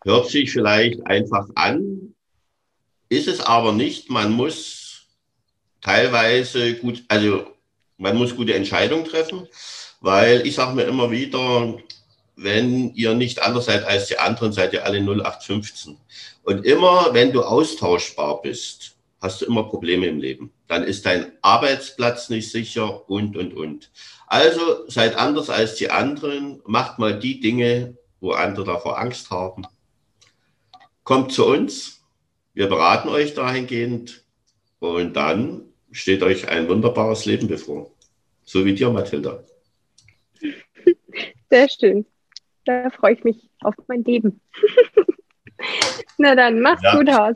Hört 0.05 0.29
sich 0.29 0.53
vielleicht 0.53 1.05
einfach 1.07 1.49
an, 1.55 2.15
ist 3.09 3.29
es 3.29 3.41
aber 3.41 3.73
nicht. 3.73 4.11
Man 4.11 4.33
muss 4.33 5.07
teilweise 5.81 6.75
gut, 6.75 7.05
also 7.09 7.47
man 7.97 8.17
muss 8.17 8.35
gute 8.35 8.55
Entscheidungen 8.55 9.05
treffen, 9.05 9.47
weil 10.01 10.47
ich 10.47 10.55
sage 10.55 10.75
mir 10.75 10.85
immer 10.85 11.11
wieder, 11.11 11.79
wenn 12.37 12.95
ihr 12.95 13.15
nicht 13.15 13.43
anders 13.43 13.65
seid 13.65 13.85
als 13.85 14.09
die 14.09 14.19
anderen, 14.19 14.53
seid 14.53 14.75
ihr 14.75 14.85
alle 14.85 14.99
0815. 14.99 15.97
Und 16.45 16.65
immer, 16.65 17.13
wenn 17.13 17.33
du 17.33 17.43
austauschbar 17.43 18.43
bist, 18.43 18.97
hast 19.21 19.41
du 19.41 19.47
immer 19.47 19.65
Probleme 19.65 20.07
im 20.07 20.21
Leben. 20.21 20.53
Dann 20.69 20.85
ist 20.85 21.07
dein 21.07 21.33
Arbeitsplatz 21.41 22.29
nicht 22.29 22.51
sicher 22.51 23.09
und, 23.09 23.37
und, 23.37 23.55
und. 23.55 23.91
Also 24.27 24.89
seid 24.89 25.17
anders 25.17 25.51
als 25.51 25.77
die 25.77 25.91
anderen, 25.91 26.61
macht 26.67 26.99
mal 26.99 27.19
die 27.19 27.41
Dinge, 27.41 27.97
wo 28.21 28.33
andere 28.33 28.65
davor 28.65 28.99
Angst 28.99 29.31
haben. 29.31 29.63
Kommt 31.05 31.33
zu 31.33 31.47
uns, 31.47 32.05
wir 32.53 32.69
beraten 32.69 33.09
euch 33.09 33.35
dahingehend 33.35 34.25
und 34.81 35.15
dann 35.15 35.63
steht 35.91 36.23
euch 36.23 36.49
ein 36.49 36.69
wunderbares 36.69 37.25
Leben 37.25 37.49
bevor. 37.49 37.91
So 38.45 38.65
wie 38.65 38.75
dir, 38.75 38.91
Mathilda. 38.91 39.43
Sehr 41.51 41.69
schön. 41.69 42.07
Da 42.67 42.91
freue 42.91 43.15
ich 43.15 43.25
mich 43.25 43.49
auf 43.63 43.75
mein 43.87 44.05
Leben. 44.05 44.41
Na 46.19 46.35
dann, 46.35 46.61
mach's 46.61 46.83
ja, 46.83 46.97
gut, 46.97 47.11
Haus. 47.11 47.35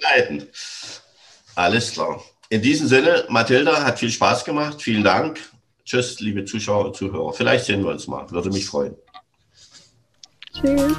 Alles 1.55 1.93
klar. 1.93 2.21
In 2.49 2.62
diesem 2.62 2.88
Sinne, 2.88 3.25
Mathilda, 3.29 3.85
hat 3.85 3.99
viel 3.99 4.11
Spaß 4.11 4.45
gemacht. 4.45 4.83
Vielen 4.83 5.05
Dank. 5.05 5.38
Tschüss, 5.85 6.21
liebe 6.21 6.45
Zuschauer 6.45 6.87
und 6.87 6.97
Zuhörer. 6.97 7.33
Vielleicht 7.33 7.64
sehen 7.64 7.83
wir 7.85 7.90
uns 7.90 8.07
mal. 8.07 8.29
Würde 8.31 8.51
mich 8.51 8.66
freuen. 8.66 8.97
Tschüss. 10.53 10.97